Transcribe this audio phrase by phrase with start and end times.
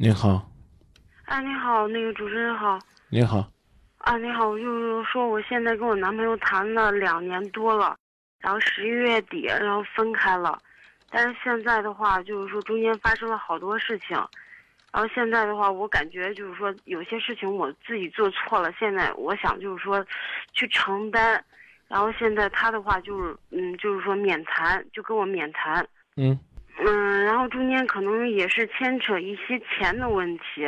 [0.00, 0.48] 您好，
[1.24, 2.78] 哎，你好，那个主持人好。
[3.08, 3.44] 你好，
[3.98, 7.96] 啊，你好，我就是说，我现在跟我男朋友谈了两年多了，
[8.38, 10.56] 然后十一月底，然后分开了，
[11.10, 14.16] 但是现在的话，就是说中间发生了好多事情，
[14.92, 20.06] 然后现在的话，我感觉就是说有些事情我自己做错了，现在我想就是说
[20.52, 21.44] 去承担，
[21.88, 25.84] 然后现在他的话就是嗯，就是说免谈，就跟我免谈。
[26.14, 26.38] 嗯
[26.78, 30.64] 嗯，然后中间可能也是牵扯一些钱的问题，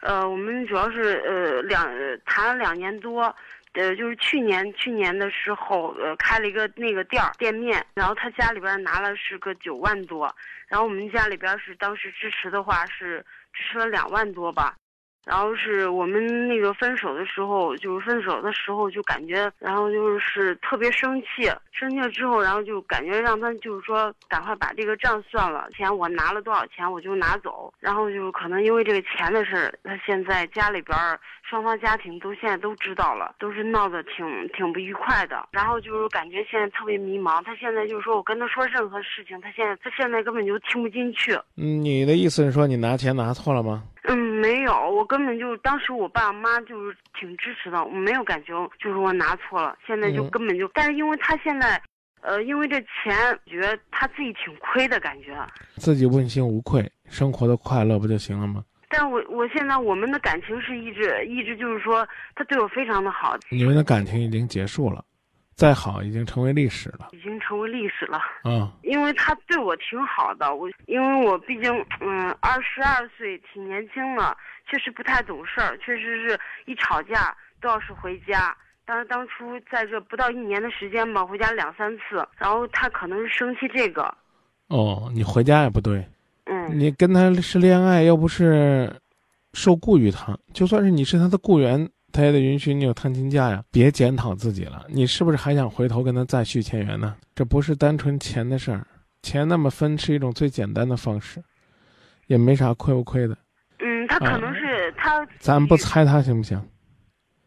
[0.00, 1.86] 呃，我们主要是呃两
[2.24, 3.34] 谈了两年多，
[3.72, 10.34] 呃，就是去年去年的时候，呃，开了一个那个店儿店面，然后他家里边拿了是个九万多，
[10.66, 13.18] 然后我们家里边是当时支持的话是
[13.52, 14.74] 支持了两万多吧。
[15.24, 30.96] 然后是我们那个分手的时候，就是分手的时候就感觉，然后就是特别生气，生气了之后，然后就感觉让他就是说赶快把这个账算了，钱我拿了多少钱我就拿走，然后就可能因为这个钱的事，他现在家里边
[31.42, 41.32] 双方家庭都现在都知道了，都是闹得挺挺不愉快的，然后就是感觉现在特别迷茫，他现在就是说我跟他说任何事情，他现在他现在根本就听不进去。
[41.56, 43.82] 嗯，你的意思是说你拿钱拿错了吗？
[44.44, 51.80] 嗯，没有，我根本就当时我爸妈就是挺支持的，我没有感觉就是我拿错了，现在就嗯根本就，但是因为他现在，
[52.20, 55.34] 呃，因为这钱，觉得他自己挺亏的感觉。
[55.76, 58.64] 自己问心无愧，生活的快乐不就行了吗？
[58.88, 62.06] 但我我现在我们的感情是一直一直就是说
[62.36, 65.04] 他对我非常的好，你们的感情已经结束了，
[65.54, 68.20] 再好已经成为历史了已经成为历史了。
[68.44, 68.70] 嗯！
[68.82, 74.36] 因为他对我挺好的，我因为我毕竟嗯二十二岁挺年轻了，
[74.68, 78.56] 确实不太懂事儿，确实是一吵架都要是回家。
[78.86, 84.14] 但是当初在这不到一年的时间吧，回家两三次，然后他可能是生气这个，
[84.68, 86.06] 哦，你回家也不对，
[86.44, 88.94] 嗯你跟他是恋爱，又不是
[89.54, 93.62] 受雇于他，就算是你是他的雇员，他也得允许你有探亲假呀。
[93.72, 97.16] 别检讨自己了，你是不是还想回头跟他再续前缘呢？
[97.34, 98.86] 这不是单纯钱的事儿，
[99.22, 101.42] 钱那么分是一种最简单的方式，
[102.28, 103.36] 也没啥亏不亏的。
[103.80, 106.56] 嗯，他可能是他咱不猜他行不行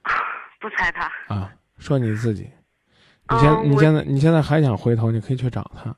[0.60, 1.50] 不猜他，啊？
[1.78, 5.96] 说你自己，你哦现、你现在你现在还想回头，你可以去找他，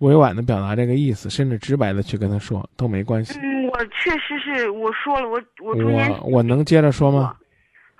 [0.00, 3.38] 委婉的表达这个意思，甚至直白的去跟他说都没关系。
[3.38, 7.34] 嗯，我确实是我说了，我我中间我我能接着说吗？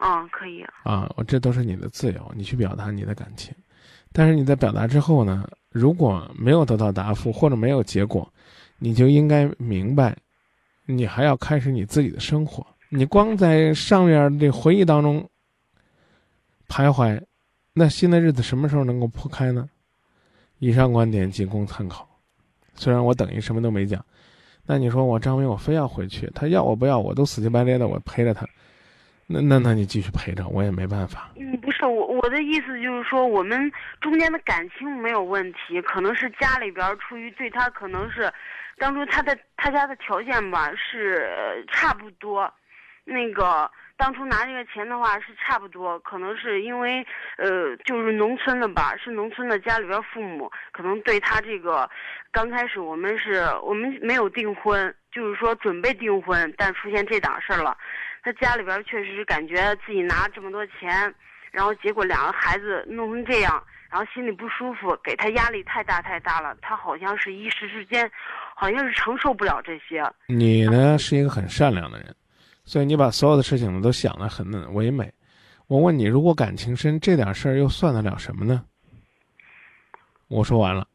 [0.06, 3.54] 嗯可以，啊，我这都是你的自由，你去表达你的感情。
[4.12, 8.30] 但是你在表达之后呢，如果没有得到答复或者没有结果，
[8.78, 10.16] 你就应该明白，
[10.84, 12.64] 你还要开始你自己的生活。
[12.90, 15.26] 你光在上面这回忆当中
[16.68, 17.20] 徘徊，
[17.72, 19.68] 那新的日子什么时候能够铺开呢？
[20.58, 22.06] 以上观点仅供参考。
[22.74, 24.04] 虽然我等于什么都没讲，
[24.66, 28.46] 那你说我张明我非要回去，他要我不要我都死乞白咧的，我陪着他，
[29.26, 31.30] 那那那你继续陪着，我也没办法。
[31.36, 38.30] 嗯，不是我我的意思就是说，我们中间的感情没有问题，可能是家里边出于对他可能是，
[38.76, 42.52] 当初他的他家的条件吧是差不多，
[43.04, 47.06] 那个当初拿这个钱的话是差不多，可能是因为
[47.38, 51.88] 呃就是农村的吧，是农村的家里边父母可能对他这个，
[52.30, 57.74] 刚开始我们是我们没有订婚，就是说准备订婚，但出现这档事儿了。
[58.24, 61.14] 他家里边确实是感觉自己拿这么多钱，
[61.52, 66.56] 然后结果两个孩子弄成这样，然后心里不舒服，给他压力太大太大了。
[66.62, 68.10] 他好像是一时之间，
[68.56, 70.02] 好像是承受不了这些。
[70.26, 72.16] 你呢是一个很善良的人，
[72.64, 75.12] 所以你把所有的事情呢都想得很唯美。
[75.66, 78.64] 我问你，如果感情深，这点事儿又算得了什么呢？
[80.28, 80.86] 我说完了，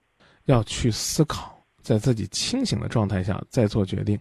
[0.45, 4.19] 要去思考，在自己清醒的状态下再做决定。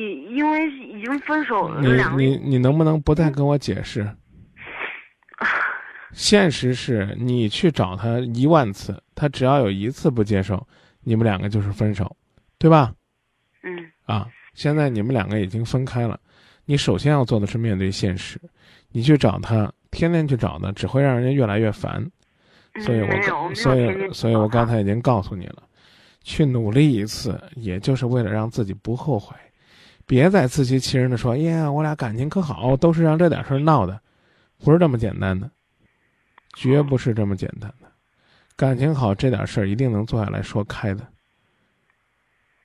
[0.00, 4.08] 嗯，因为已经分手了你两个你你能不能不再跟我解释？
[6.12, 10.66] 现实是你去找他一万次，他只要有一次不接受，
[11.02, 12.16] 你们两个就是分手，
[12.58, 12.92] 对吧？
[13.62, 16.18] 嗯啊，现在你们两个已经分开了，
[16.64, 18.40] 你首先要做的是面对现实，
[18.90, 22.04] 你去找他，天天去找他，只会让人家越来越烦。
[22.74, 25.62] 嗯，所以我所以所以我刚才已经告诉你了，
[26.22, 29.36] 去努力一次，也就是为了让自己不后悔，
[30.10, 34.00] 别再自欺欺人的说，哎呀，我俩感情可好，都是让这点事儿闹的，
[34.58, 35.48] 不是这么简单的，
[36.54, 37.86] 绝不是这么简单的，
[38.56, 41.06] 感情好这点事儿一定能坐下来说开的。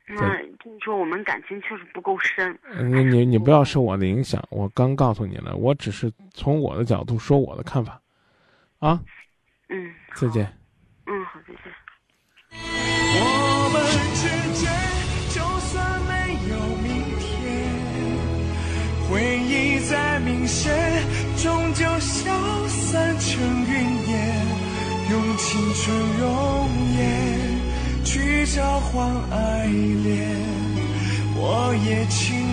[0.08, 2.58] 那你说我们感情确实不够深。
[2.68, 8.02] 嗯你你你不要受我的影响，我刚告诉你了，我只是从我的角度说我的看法，
[8.80, 9.00] 啊，
[9.70, 10.52] 嗯，再见。
[11.06, 11.72] 嗯，好，再见。
[13.18, 13.84] 我们
[14.16, 14.28] 之
[14.60, 14.95] 间
[21.42, 22.32] 终究消
[22.68, 23.74] 散成云
[24.10, 24.14] 烟。
[25.12, 25.84] 用青春
[26.20, 26.24] 容
[26.98, 27.00] 颜
[28.04, 30.28] 去交换爱恋，
[31.36, 32.45] 我也情